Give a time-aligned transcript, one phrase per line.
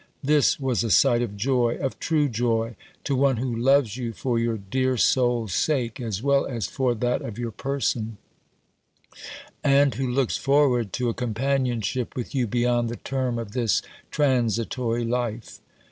[0.23, 2.75] this was a sight of joy, of true joy!
[3.03, 7.21] to one who loves you for your dear soul's sake, as well as for that
[7.21, 8.17] of your person;
[9.63, 15.05] and who looks forward to a companionship with you beyond the term of this transitory
[15.05, 15.59] life."